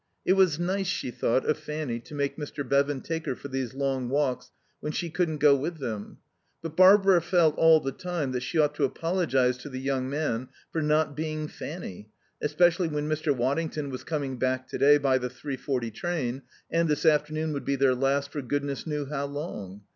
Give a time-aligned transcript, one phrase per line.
[0.25, 2.67] It was nice, she thought, of Fanny to make Mr.
[2.67, 6.17] Bevan take her for these long walks when she couldn't go with them;
[6.63, 10.49] but Barbara felt all the time that she ought to apologize to the young man
[10.71, 12.09] for not being Fanny,
[12.41, 13.31] especially when Mr.
[13.31, 16.41] Waddington was coming back to day by the three forty train
[16.71, 19.83] and this afternoon would be their last for goodness knew how long.